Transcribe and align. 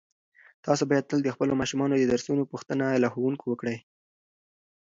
تاسو 0.65 0.83
باید 0.89 1.09
تل 1.09 1.19
د 1.23 1.29
خپلو 1.35 1.53
ماشومانو 1.61 1.93
د 1.97 2.03
درسونو 2.13 2.49
پوښتنه 2.51 2.85
له 3.03 3.07
ښوونکو 3.13 3.45
وکړئ. 3.49 3.77